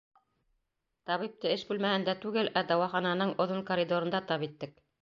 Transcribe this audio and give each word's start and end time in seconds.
Табипты 1.09 1.51
эш 1.57 1.67
бүлмәһендә 1.73 2.17
түгел, 2.27 2.53
ә 2.63 2.67
дауахананың 2.73 3.39
оҙон 3.47 3.65
коридорында 3.71 4.27
тап 4.35 4.51
иттек. 4.53 4.81